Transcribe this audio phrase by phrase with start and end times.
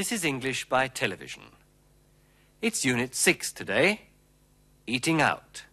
[0.00, 0.06] Hello.
[0.08, 1.42] This is English by television.
[2.62, 4.00] It's Unit 6 today.
[4.86, 5.64] Eating out.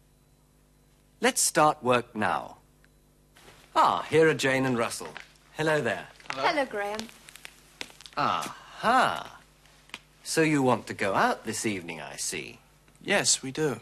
[1.21, 2.57] Let's start work now.
[3.73, 5.13] Ah, here are Jane and Russell.
[5.53, 6.07] Hello there.
[6.31, 6.99] Hello, Graham.
[8.17, 9.39] Aha.
[10.25, 12.59] So you want to go out this evening, I see.
[13.01, 13.79] Yes, we do.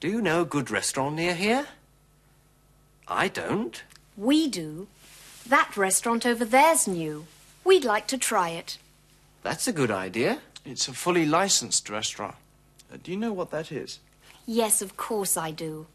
[0.00, 1.68] Do you know a good restaurant near here?
[3.06, 3.80] I don't.
[4.16, 4.88] We do.
[5.46, 7.26] That restaurant over there's new.
[7.62, 8.78] We'd like to try it.
[9.44, 10.38] That's a good idea.
[10.64, 12.34] It's a fully licensed restaurant.
[12.90, 14.00] Uh, do you know what that is?
[14.46, 15.86] Yes, of course I do.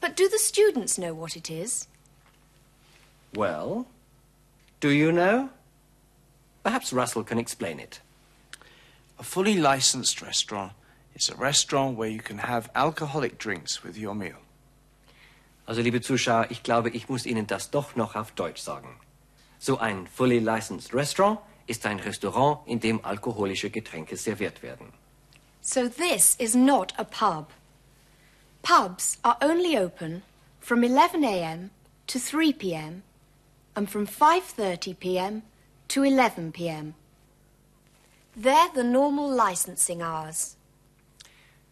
[0.00, 1.86] But do the students know what it is?
[3.34, 3.86] Well,
[4.80, 5.50] do you know?
[6.64, 8.00] Perhaps Russell can explain it.
[9.20, 10.72] A fully licensed restaurant
[11.14, 14.38] is a restaurant where you can have alcoholic drinks with your meal.
[15.68, 18.96] Also, liebe Zuschauer, ich glaube, ich muss Ihnen das doch noch auf Deutsch sagen.
[19.60, 21.38] So ein fully licensed restaurant
[21.68, 24.92] ist ein Restaurant, in dem alkoholische Getränke serviert werden.
[25.60, 27.50] So this is not a pub.
[28.62, 30.22] Pubs are only open
[30.60, 31.70] from 11 a.m.
[32.06, 33.02] to 3 p.m.
[33.74, 35.42] and from 5:30 p.m.
[35.88, 36.94] to 11 p.m.
[38.36, 40.56] They're the normal licensing hours.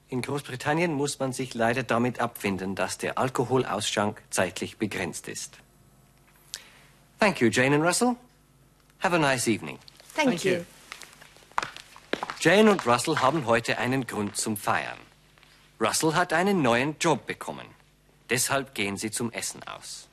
[0.08, 5.58] In Großbritannien muss man sich leider damit abfinden, dass der Alkoholausschank zeitlich begrenzt ist.
[7.18, 8.17] Thank you, Jane and Russell.
[9.01, 9.79] Have a nice evening.
[10.14, 10.52] Thank, Thank you.
[10.52, 10.64] you.
[12.40, 14.98] Jane und Russell haben heute einen Grund zum Feiern.
[15.80, 17.67] Russell hat einen neuen Job bekommen.
[18.30, 20.08] Deshalb gehen sie zum Essen aus.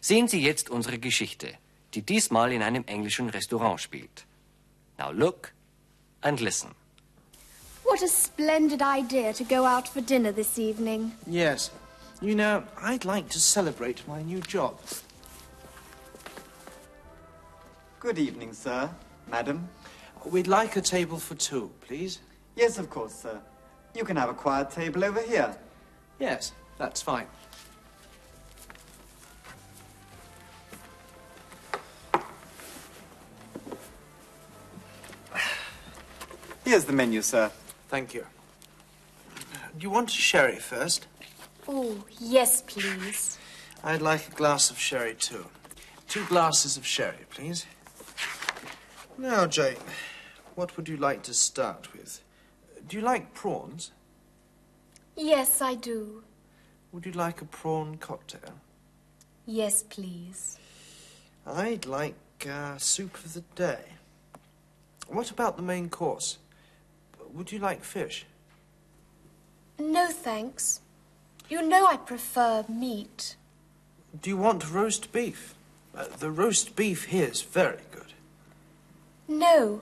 [0.00, 1.52] Sehen Sie jetzt unsere Geschichte,
[1.94, 4.24] die diesmal in einem englischen Restaurant spielt.
[4.98, 5.52] Now look
[6.22, 6.74] and listen.
[7.84, 11.12] What a splendid idea to go out for dinner this evening.
[11.26, 11.70] Yes.
[12.22, 14.78] You know, I'd like to celebrate my new job.
[18.00, 18.88] Good evening, sir.
[19.30, 19.68] Madam.
[20.24, 22.20] We'd like a table for two, please.
[22.56, 23.38] Yes, of course, sir.
[23.94, 25.54] You can have a quiet table over here.
[26.18, 27.26] Yes, that's fine.
[36.64, 37.50] Here's the menu, sir.
[37.88, 38.24] Thank you.
[39.76, 41.06] Do you want sherry first?
[41.68, 43.36] Oh, yes, please.
[43.84, 45.44] I'd like a glass of sherry too.
[46.08, 47.66] Two glasses of sherry, please.
[49.20, 49.76] Now, Jane,
[50.54, 52.22] what would you like to start with?
[52.88, 53.90] Do you like prawns?
[55.14, 56.24] Yes, I do.
[56.90, 58.54] Would you like a prawn cocktail?
[59.44, 60.58] Yes, please.
[61.46, 62.14] I'd like
[62.48, 63.80] uh, soup of the day.
[65.06, 66.38] What about the main course?
[67.34, 68.24] Would you like fish?
[69.78, 70.80] No, thanks.
[71.50, 73.36] You know I prefer meat.
[74.22, 75.54] Do you want roast beef?
[75.94, 78.14] Uh, the roast beef here is very good.
[79.30, 79.80] No.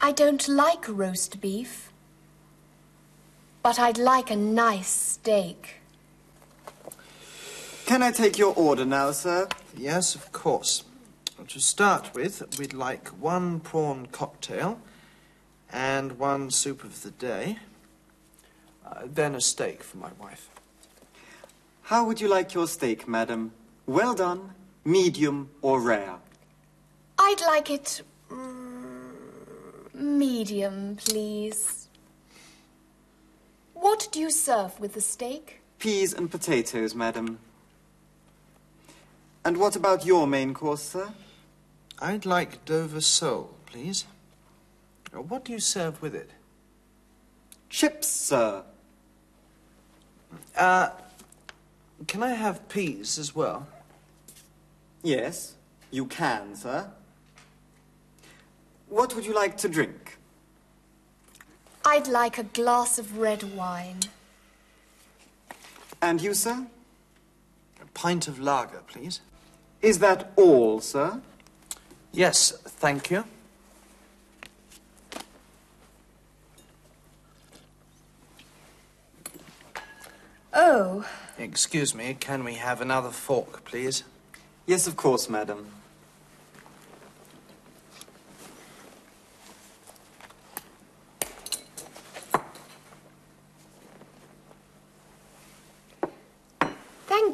[0.00, 1.90] I don't like roast beef.
[3.64, 5.82] But I'd like a nice steak.
[7.84, 9.48] Can I take your order now, sir?
[9.76, 10.84] Yes, of course.
[11.48, 14.80] To start with, we'd like one prawn cocktail
[15.72, 17.58] and one soup of the day.
[18.86, 20.48] Uh, then a steak for my wife.
[21.82, 23.50] How would you like your steak, madam?
[23.84, 24.52] Well done,
[24.84, 26.21] medium, or rare?
[27.18, 31.88] I'd like it mm, medium, please.
[33.74, 35.60] What do you serve with the steak?
[35.78, 37.38] Peas and potatoes, madam.
[39.44, 41.08] And what about your main course, sir?
[41.98, 44.04] I'd like Dover sole, please.
[45.12, 46.30] What do you serve with it?
[47.68, 48.62] Chips, sir.
[50.56, 50.90] Uh,
[52.06, 53.66] can I have peas as well?
[55.02, 55.54] Yes,
[55.90, 56.90] you can, sir.
[58.92, 60.18] What would you like to drink?
[61.82, 64.00] I'd like a glass of red wine.
[66.02, 66.66] And you, sir?
[67.80, 69.22] A pint of lager, please.
[69.80, 71.22] Is that all, sir?
[72.12, 73.24] Yes, thank you.
[80.52, 81.06] Oh,
[81.38, 84.04] Excuse me, can we have another fork, please?
[84.66, 85.81] Yes, of course, madam.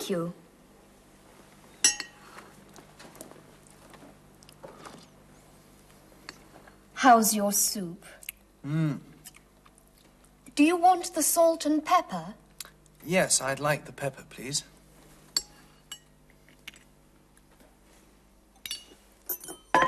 [0.08, 0.32] You.
[6.94, 8.04] How's your soup?
[8.66, 8.98] Mmm.
[10.54, 12.34] Do you want the salt and pepper?
[13.04, 14.64] Yes, I'd like the pepper, please.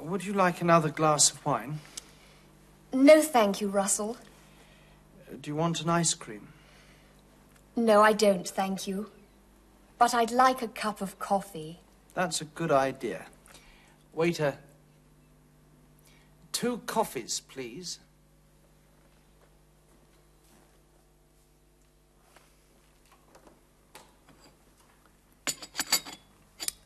[0.00, 1.80] Would you like another glass of wine?
[2.92, 4.16] No, thank you, Russell.
[5.28, 6.53] Uh, do you want an ice cream?
[7.76, 9.10] No, I don't, thank you.
[9.98, 11.80] But I'd like a cup of coffee.
[12.14, 13.26] That's a good idea.
[14.12, 14.56] Waiter,
[16.52, 17.98] two coffees, please.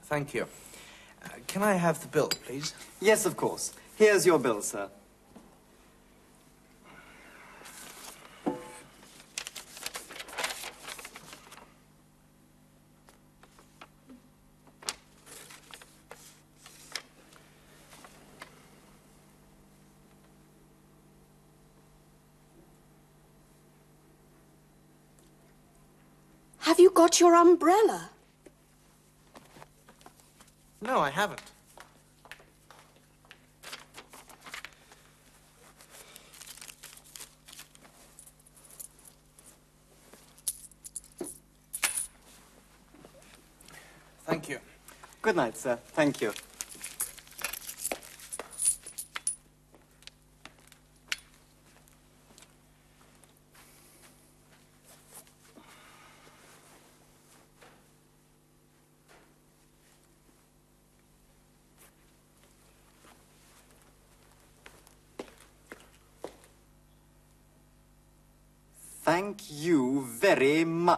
[0.04, 0.46] Thank you.
[1.22, 2.74] Uh, can I have the bill, please?
[2.98, 3.74] Yes, of course.
[3.96, 4.88] Here's your bill, sir.
[26.60, 28.10] Have you got your umbrella?
[30.82, 31.40] No, I haven't.
[44.26, 44.58] Thank you.
[45.22, 45.78] Good night, sir.
[45.94, 46.34] Thank you.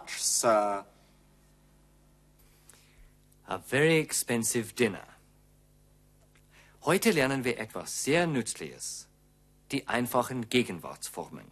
[0.01, 0.85] Much, sir.
[3.47, 5.07] A very expensive dinner.
[6.83, 9.09] Heute lernen wir etwas sehr Nützliches.
[9.73, 11.47] Die einfachen Gegenwartsformen.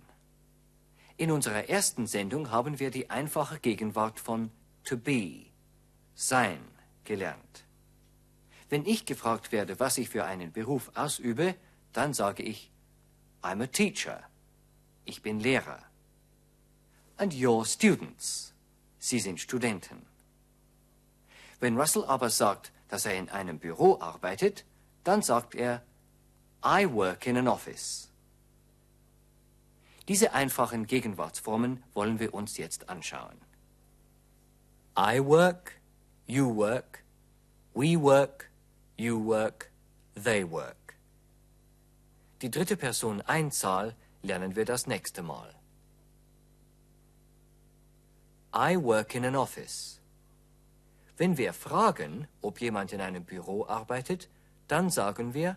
[1.16, 4.50] In unserer ersten Sendung haben wir die einfache Gegenwart von
[4.84, 5.46] to be,
[6.14, 6.60] sein,
[7.04, 7.64] gelernt.
[8.68, 11.54] Wenn ich gefragt werde, was ich für einen Beruf ausübe,
[11.92, 12.70] dann sage ich,
[13.42, 14.22] I'm a teacher.
[15.04, 15.87] Ich bin Lehrer.
[17.18, 18.54] And you're students.
[18.98, 20.06] Sie sind Studenten.
[21.60, 24.64] Wenn Russell aber sagt, dass er in einem Büro arbeitet,
[25.04, 25.82] dann sagt er,
[26.64, 28.08] I work in an office.
[30.06, 33.36] Diese einfachen Gegenwartsformen wollen wir uns jetzt anschauen.
[34.96, 35.80] I work,
[36.26, 37.04] you work,
[37.74, 38.50] we work,
[38.96, 39.70] you work,
[40.14, 40.94] they work.
[42.42, 45.57] Die dritte Person Einzahl lernen wir das nächste Mal.
[48.54, 50.00] I work in an office.
[51.16, 54.28] Wenn wir fragen, ob jemand in einem Büro arbeitet,
[54.68, 55.56] dann sagen wir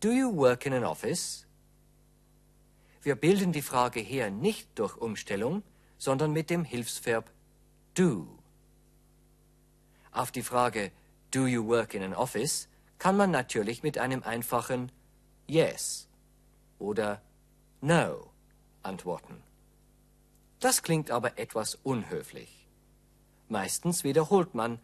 [0.00, 1.46] Do you work in an office?
[3.02, 5.62] Wir bilden die Frage hier nicht durch Umstellung,
[5.98, 7.30] sondern mit dem Hilfsverb
[7.94, 8.28] do.
[10.12, 10.92] Auf die Frage
[11.30, 12.68] Do you work in an office
[12.98, 14.90] kann man natürlich mit einem einfachen
[15.46, 16.08] Yes
[16.78, 17.20] oder
[17.80, 18.30] No
[18.82, 19.47] antworten.
[20.60, 22.66] Das klingt aber etwas unhöflich.
[23.48, 24.78] Meistens wiederholt man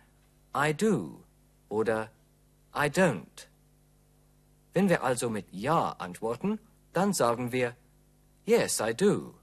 [0.57, 1.23] I do
[1.69, 2.11] oder
[2.75, 3.49] I don't.
[4.73, 6.59] Wenn wir also mit Ja antworten,
[6.93, 7.77] dann sagen wir
[8.47, 9.35] Yes, I do.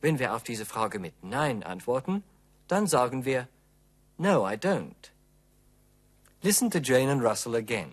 [0.00, 2.22] Wenn wir auf diese Frage mit Nein antworten,
[2.68, 3.48] dann sagen wir
[4.16, 5.12] No, I don't.
[6.42, 7.90] Listen to Jane and Russell again.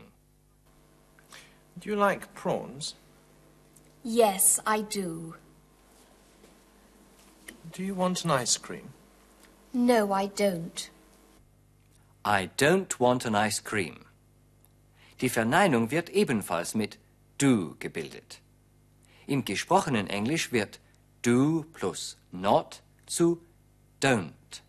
[1.78, 2.96] Do you like prawns?
[4.04, 5.36] Yes, I do.
[7.76, 8.94] Do you want an ice cream?
[9.74, 10.90] No, I don't.
[12.24, 14.06] I don't want an ice cream.
[15.20, 16.98] Die Verneinung wird ebenfalls mit
[17.38, 18.40] do gebildet.
[19.28, 20.80] Im gesprochenen Englisch wird
[21.22, 23.42] do plus not zu
[24.00, 24.62] don't.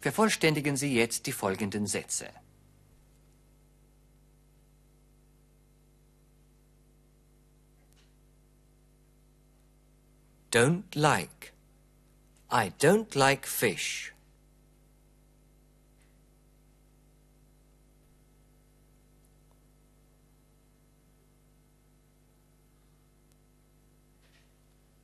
[0.00, 2.30] Vervollständigen Sie jetzt die folgenden Sätze.
[10.50, 11.52] Don't like.
[12.50, 14.12] I don't like fish.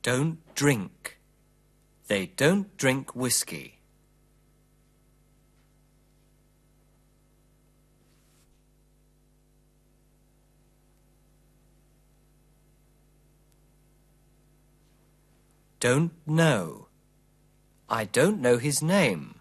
[0.01, 1.19] Don't drink.
[2.07, 3.79] They don't drink whiskey.
[15.79, 16.84] Don't know.
[17.89, 19.35] I don't know his name.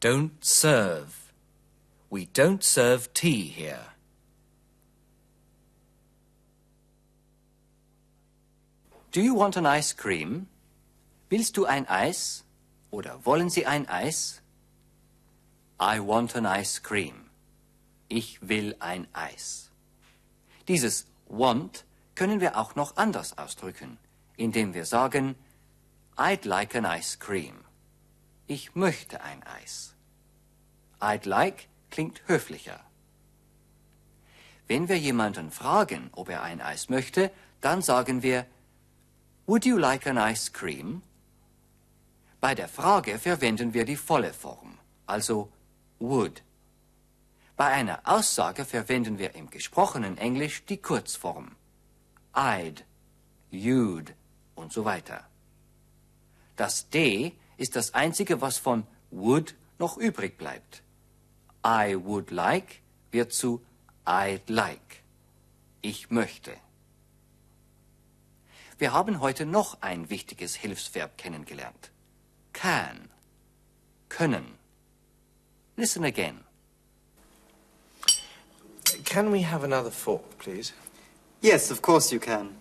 [0.00, 1.32] Don't serve.
[2.08, 3.86] We don't serve tea here.
[9.10, 10.46] Do you want an ice cream?
[11.30, 12.44] Willst du ein Eis?
[12.90, 14.40] Oder wollen Sie ein Eis?
[15.80, 17.30] I want an ice cream.
[18.08, 19.70] Ich will ein Eis.
[20.66, 21.84] Dieses want
[22.16, 23.96] können wir auch noch anders ausdrücken,
[24.36, 25.36] indem wir sagen,
[26.16, 27.54] I'd like an ice cream.
[28.48, 29.94] Ich möchte ein Eis.
[31.00, 32.80] I'd like klingt höflicher.
[34.66, 37.30] Wenn wir jemanden fragen, ob er ein Eis möchte,
[37.60, 38.46] dann sagen wir,
[39.46, 41.02] Would you like an ice cream?
[42.40, 45.52] Bei der Frage verwenden wir die volle Form, also
[45.98, 46.42] would.
[47.56, 51.56] Bei einer Aussage verwenden wir im gesprochenen Englisch die Kurzform.
[52.32, 52.84] I'd,
[53.50, 54.14] you'd
[54.54, 55.26] und so weiter.
[56.56, 60.82] Das D ist das einzige, was von would noch übrig bleibt.
[61.66, 63.64] I would like wird zu
[64.04, 65.02] I'd like.
[65.80, 66.52] Ich möchte.
[68.78, 71.90] Wir haben heute noch ein wichtiges Hilfsverb kennengelernt.
[72.52, 73.10] Can.
[74.08, 74.57] Können.
[75.78, 76.40] Listen again.
[79.04, 80.72] Can we have another fork, please?
[81.40, 82.56] Yes, of course you can.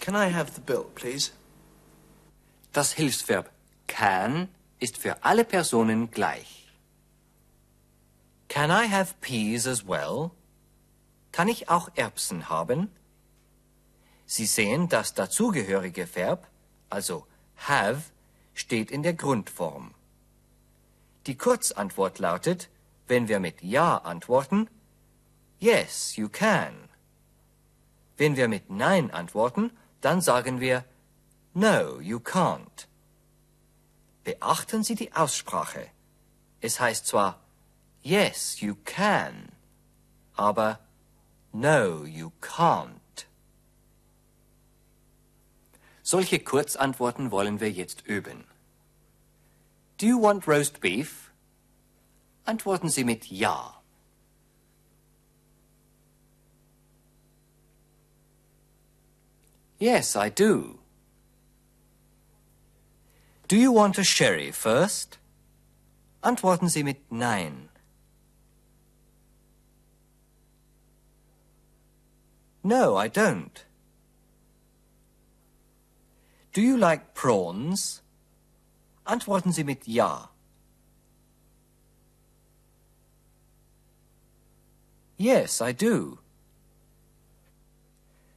[0.00, 1.30] Can I have the bill, please?
[2.72, 3.48] Das Hilfsverb
[3.86, 4.48] can
[4.80, 6.66] ist für alle Personen gleich.
[8.48, 10.32] Can I have peas as well?
[11.30, 12.90] Kann ich auch Erbsen haben?
[14.26, 16.48] Sie sehen, das dazugehörige Verb,
[16.88, 17.26] also
[17.68, 18.02] have,
[18.60, 19.94] steht in der Grundform.
[21.26, 22.68] Die Kurzantwort lautet,
[23.08, 24.68] wenn wir mit Ja antworten,
[25.58, 26.74] Yes, you can.
[28.16, 30.84] Wenn wir mit Nein antworten, dann sagen wir
[31.52, 32.86] No, you can't.
[34.24, 35.86] Beachten Sie die Aussprache.
[36.60, 37.40] Es heißt zwar
[38.02, 39.50] Yes, you can,
[40.34, 40.78] aber
[41.52, 43.26] No, you can't.
[46.02, 48.49] Solche Kurzantworten wollen wir jetzt üben.
[50.00, 51.30] Do you want roast beef?
[52.46, 53.82] Antworten Sie mit Ja.
[59.78, 60.78] Yes, I do.
[63.46, 65.18] Do you want a sherry first?
[66.24, 67.68] Antworten Sie mit Nein.
[72.64, 73.66] No, I don't.
[76.54, 78.00] Do you like prawns?
[79.10, 80.30] Antworten Sie mit Ja.
[85.16, 86.20] Yes, I do.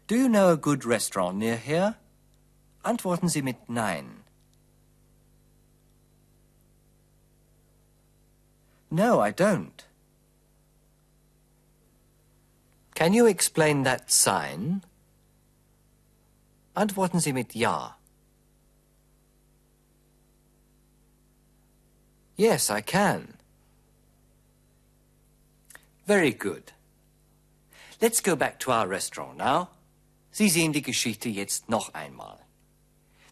[0.08, 1.98] Do you know a good restaurant near here?
[2.84, 4.24] Antworten Sie mit Nein.
[8.90, 9.86] No, I don't.
[12.96, 14.82] Can you explain that sign?
[16.76, 17.98] Antworten Sie mit Ja.
[22.36, 23.34] Yes, I can.
[26.06, 26.72] Very good.
[28.02, 29.70] Let's go back to our restaurant now.
[30.32, 32.40] Sie sehen die Geschichte jetzt noch einmal.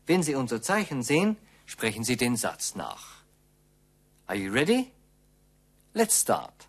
[0.05, 3.24] Wenn Sie unser Zeichen sehen, sprechen Sie den Satz nach.
[4.27, 4.91] Are you ready?
[5.93, 6.67] Let's start.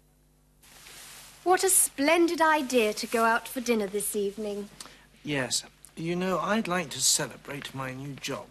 [1.45, 4.69] What a splendid idea to go out for dinner this evening.
[5.25, 5.65] Yes.
[5.97, 8.47] You know, I'd like to celebrate my new job.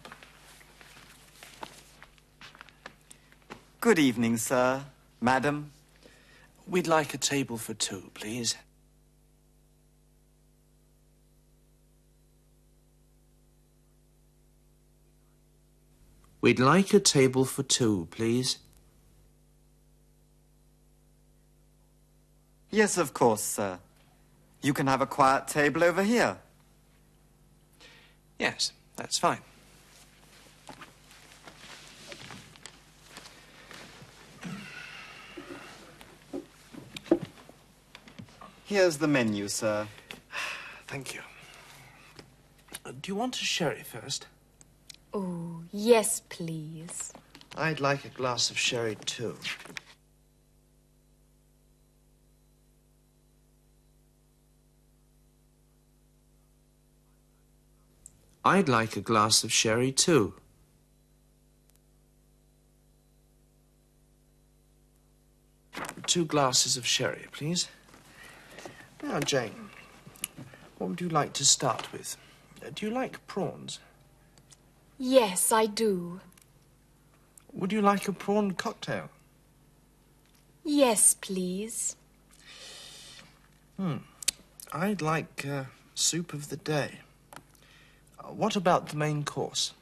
[3.82, 4.84] Good evening, sir.
[5.20, 5.72] Madam.
[6.68, 8.54] We'd like a table for two, please.
[16.40, 18.58] We'd like a table for two, please.
[22.70, 23.80] Yes, of course, sir.
[24.62, 26.36] You can have a quiet table over here.
[28.38, 29.40] Yes, that's fine.
[38.72, 39.86] Here's the menu, sir.
[40.86, 41.20] Thank you.
[42.86, 44.28] Do you want a sherry first?
[45.12, 47.12] Oh, yes, please.
[47.54, 49.36] I'd like a glass of sherry too.
[58.42, 60.32] I'd like a glass of sherry too.
[66.06, 67.68] Two glasses of sherry, please.
[69.02, 69.70] Now, Jane,
[70.78, 72.16] what would you like to start with?
[72.64, 73.80] Uh, Do you like prawns?
[74.98, 76.20] Yes, I do.
[77.52, 79.10] Would you like a prawn cocktail?
[80.64, 81.96] Yes, please.
[83.76, 83.96] Hmm.
[84.72, 87.00] I'd like uh, soup of the day.
[88.18, 89.72] Uh, what about the main course?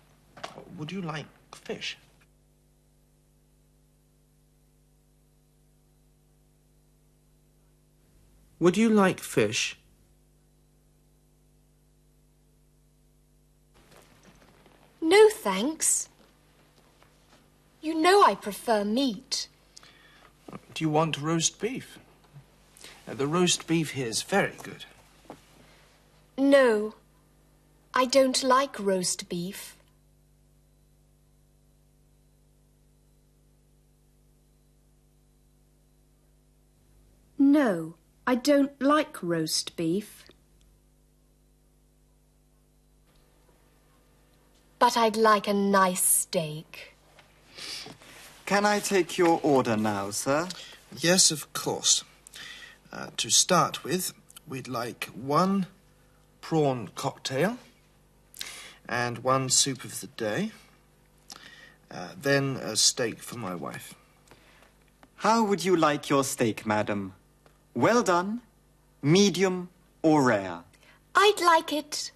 [0.79, 1.99] Would you like fish?
[8.61, 9.79] Would you like fish?
[15.01, 16.11] No, thanks.
[17.81, 19.49] You know I prefer meat.
[20.75, 21.99] Do you want roast beef?
[23.09, 24.85] Uh, the roast beef here is very good.
[26.37, 26.95] No,
[27.95, 29.77] I don't like roast beef.
[37.39, 37.95] No,
[38.31, 40.25] I don't like roast beef.
[44.79, 46.95] But I'd like a nice steak.
[48.47, 50.47] Can I take your order now, sir?
[50.97, 52.05] Yes, of course.
[52.93, 54.13] Uh, to start with,
[54.47, 55.67] we'd like one
[56.41, 57.59] prawn cocktail
[58.89, 60.53] and one soup of the day.
[61.91, 63.95] Uh, then a steak for my wife.
[65.17, 67.15] How would you like your steak, madam?
[67.75, 68.41] Well done,
[69.03, 69.69] medium,
[70.03, 70.65] or rare?
[71.15, 72.13] I'd like it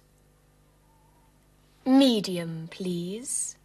[1.85, 3.55] medium, please.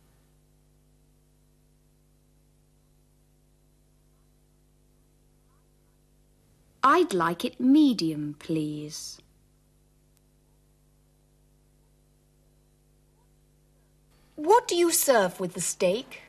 [6.82, 9.18] I'd like it medium, please.
[14.36, 16.22] What do you serve with the steak?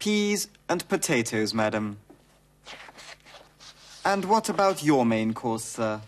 [0.00, 1.98] Peas and potatoes, madam.
[4.04, 6.02] And what about your main course, sir?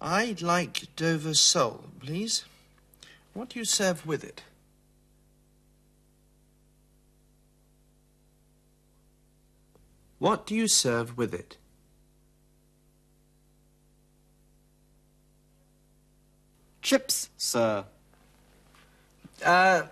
[0.00, 2.44] I'd like Dover sole, please.
[3.32, 4.42] What do you serve with it?
[10.18, 11.56] What do you serve with it?
[16.82, 17.84] Chips, sir.
[19.44, 19.82] Uh,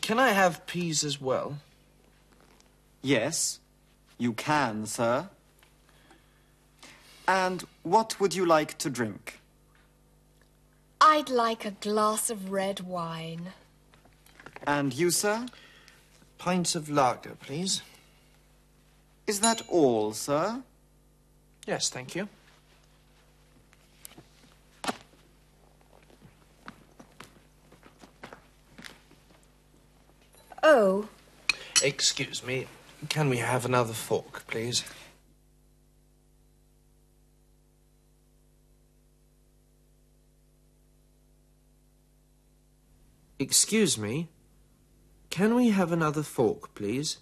[0.00, 1.58] can I have peas as well?
[3.00, 3.60] Yes,
[4.18, 5.28] you can, sir.
[7.26, 9.40] And what would you like to drink?
[11.00, 13.52] I'd like a glass of red wine.
[14.66, 15.46] And you, sir?
[16.38, 17.82] Pints of lager, please.
[19.26, 20.62] Is that all, sir?
[21.66, 22.28] Yes, thank you.
[30.64, 31.08] Oh,
[31.82, 32.66] Excuse me.
[33.08, 34.84] Can we have another fork, please?
[43.42, 44.28] Excuse me.
[45.28, 47.18] Can we have another fork, please?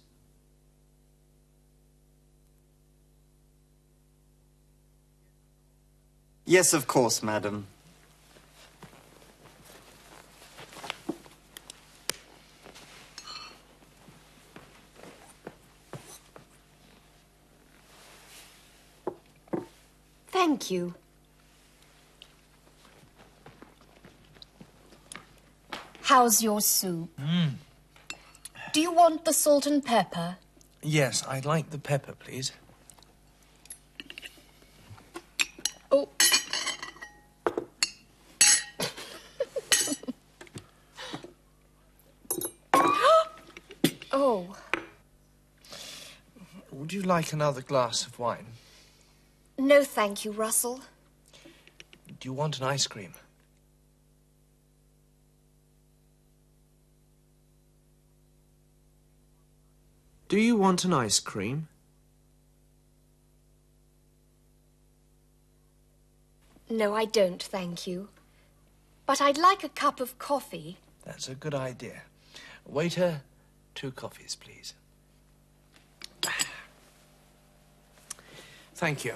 [6.45, 7.65] Yes, of course, madam.
[20.27, 20.93] thank you.
[26.11, 27.09] How's your soup?
[27.17, 27.53] Mm.
[28.73, 30.35] Do you want the salt and pepper?
[30.83, 32.51] Yes, I'd like the pepper, please.
[35.89, 36.09] Oh.
[44.11, 44.53] oh,
[46.73, 48.47] Would you like another glass of wine?
[49.57, 50.81] no thank you, Russell.
[52.19, 53.13] Do you want an ice cream?
[60.31, 61.67] Do you want an ice cream?
[66.69, 68.07] No, I don't, thank you.
[69.05, 70.77] But I'd like a cup of coffee.
[71.05, 72.03] That's a good idea.
[72.65, 73.23] Waiter,
[73.75, 74.73] two coffees, please.
[78.73, 79.15] Thank you.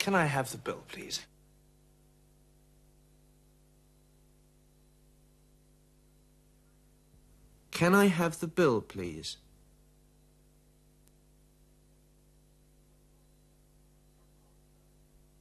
[0.00, 1.24] Can I have the bill, please?
[7.70, 9.36] Can I have the bill, please?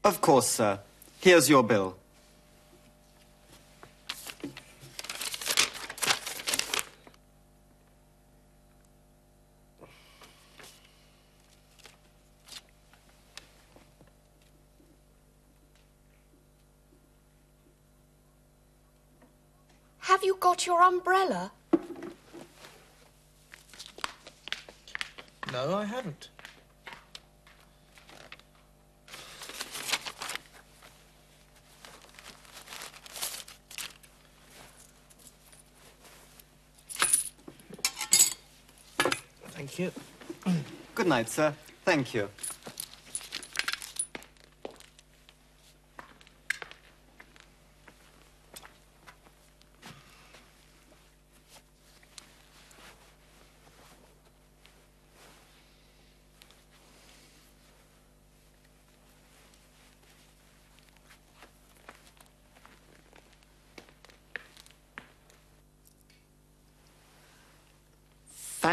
[0.09, 0.79] Of course, sir.
[1.19, 1.95] Here's your bill.
[19.99, 21.51] Have you got your umbrella?
[25.53, 26.29] No, I haven't.
[39.79, 39.91] You.
[40.95, 41.53] Good night, sir.
[41.85, 42.29] Thank you.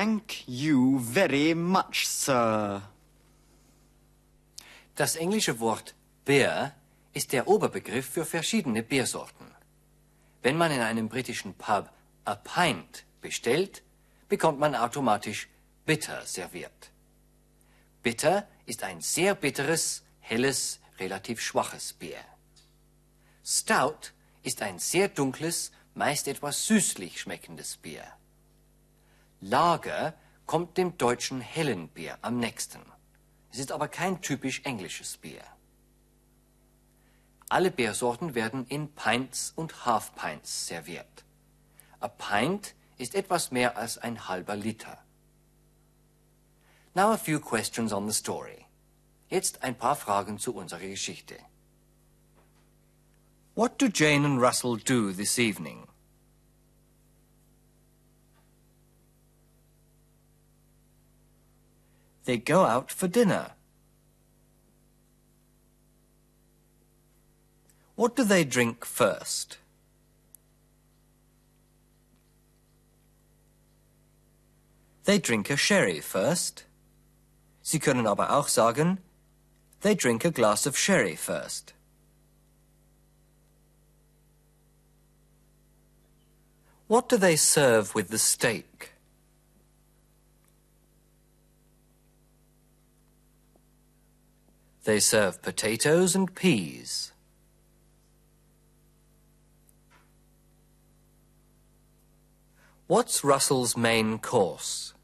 [0.07, 2.81] Thank you very much, sir.
[4.95, 6.77] Das englische Wort Beer
[7.13, 9.49] ist der Oberbegriff für verschiedene Biersorten.
[10.43, 11.91] Wenn man in einem britischen Pub
[12.25, 13.83] a pint bestellt,
[14.29, 15.49] bekommt man automatisch
[15.87, 16.93] bitter serviert.
[18.05, 22.25] Bitter ist ein sehr bitteres, helles, relativ schwaches Bier.
[23.45, 24.13] Stout
[24.45, 28.16] ist ein sehr dunkles, meist etwas süßlich schmeckendes Bier.
[29.41, 30.15] Lager
[30.47, 32.81] kommt dem deutschen hellen Bier am nächsten.
[33.53, 35.43] Es ist aber kein typisch englisches Bier.
[37.49, 41.25] Alle Biersorten werden in Pints und Half Pints serviert.
[42.01, 44.99] A pint ist etwas mehr als ein halber Liter.
[46.95, 48.67] Now a few questions on the story.
[49.29, 51.37] Jetzt ein paar Fragen zu unserer Geschichte.
[53.55, 55.87] What do Jane and Russell do this evening?
[62.27, 63.53] They go out for dinner.
[67.95, 69.59] What do they drink first?
[75.05, 76.65] They drink a sherry first.
[77.63, 78.99] Sie können aber auch sagen,
[79.83, 81.75] they drink a glass of sherry first.
[86.89, 88.96] What do they serve with the steak?
[94.87, 97.11] They serve potatoes and peas.
[102.87, 104.95] What's Russell's main course?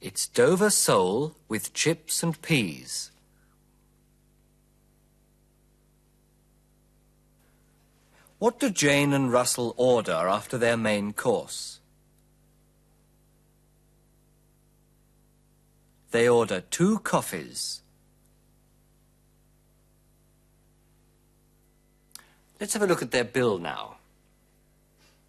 [0.00, 3.12] It's Dover sole with chips and peas.
[8.40, 11.78] What do Jane and Russell order after their main course?
[16.14, 17.82] They order two coffees.
[22.60, 23.96] Let's have a look at their bill now.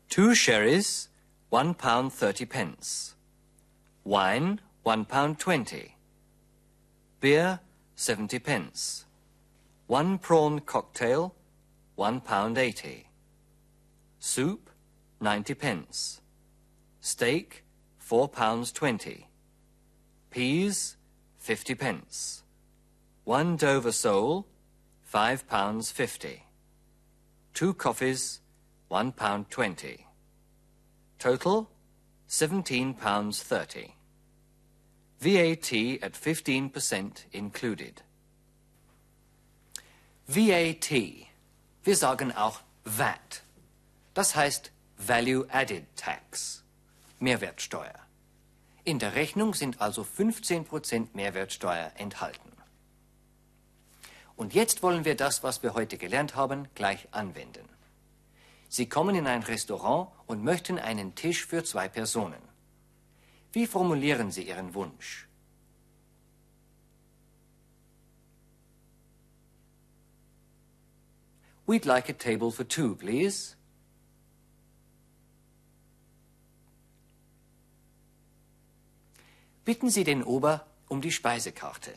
[0.09, 1.09] Two sherries,
[1.49, 3.15] one pound thirty pence.
[4.03, 5.95] Wine, one pound twenty.
[7.19, 7.61] Beer,
[7.95, 9.05] seventy pence.
[9.87, 11.33] One prawn cocktail,
[11.95, 13.07] one pound eighty.
[14.19, 14.69] Soup,
[15.19, 16.21] ninety pence.
[17.01, 17.63] Steak,
[17.97, 19.29] four pounds twenty.
[20.35, 20.97] Peas,
[21.37, 22.43] fifty pence.
[23.23, 24.45] One Dover sole,
[25.01, 26.43] five pounds fifty.
[27.53, 28.41] Two coffees,
[28.89, 30.07] one pound twenty.
[31.19, 31.69] Total,
[32.27, 33.93] seventeen pounds thirty.
[35.21, 35.71] VAT
[36.03, 38.01] at fifteen percent included.
[40.27, 40.91] VAT.
[41.85, 43.41] Wir sagen auch VAT.
[44.13, 46.61] Das heißt Value Added Tax.
[47.21, 48.04] Mehrwertsteuer.
[48.85, 52.51] In der Rechnung sind also 15% Mehrwertsteuer enthalten.
[54.35, 57.67] Und jetzt wollen wir das, was wir heute gelernt haben, gleich anwenden.
[58.69, 62.41] Sie kommen in ein Restaurant und möchten einen Tisch für zwei Personen.
[63.53, 65.27] Wie formulieren Sie Ihren Wunsch?
[71.65, 73.55] We'd like a table for two, please.
[79.65, 81.93] Bitten Sie den Ober um die Speisekarte.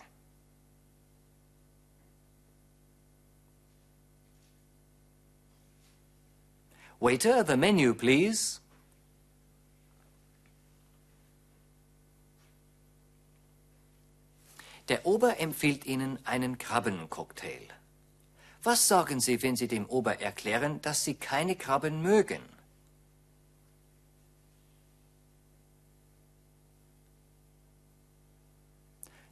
[6.99, 8.61] Waiter, the menu, please.
[14.89, 17.69] Der Ober empfiehlt Ihnen einen Krabbencocktail.
[18.63, 22.41] Was sagen Sie, wenn Sie dem Ober erklären, dass Sie keine Krabben mögen?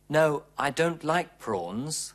[0.09, 2.15] No, I don't like prawns.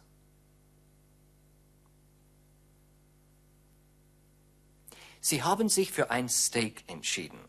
[5.20, 7.40] Sie haben sich für ein Steak entschieden.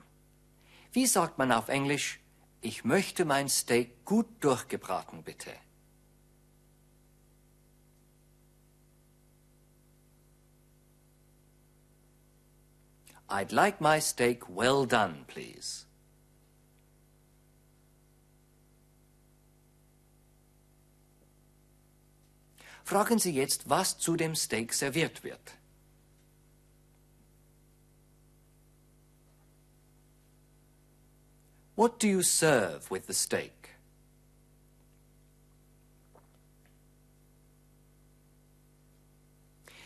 [0.93, 2.21] Wie sagt man auf Englisch,
[2.61, 5.53] ich möchte mein Steak gut durchgebraten, bitte?
[13.33, 15.87] I'd like my steak well done, please.
[22.93, 25.55] Fragen Sie jetzt, was zu dem Steak serviert wird.
[31.75, 33.71] What do you serve with the steak?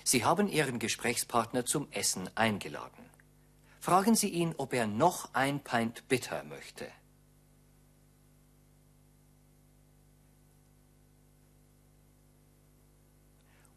[0.02, 3.08] Sie haben Ihren Gesprächspartner zum Essen eingeladen.
[3.78, 6.88] Fragen Sie ihn, ob er noch ein Pint Bitter möchte.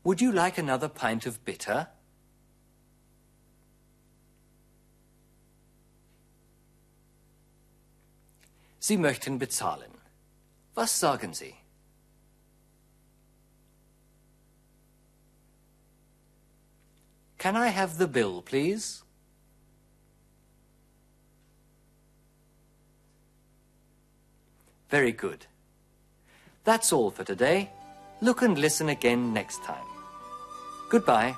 [0.09, 1.87] Would you like another pint of bitter?
[8.79, 9.91] Sie möchten bezahlen.
[10.73, 11.53] Was sagen Sie?
[17.37, 19.03] Can I have the bill, please?
[24.89, 25.45] Very good.
[26.63, 27.69] That's all for today.
[28.21, 29.88] Look and listen again next time.
[30.89, 31.37] Goodbye.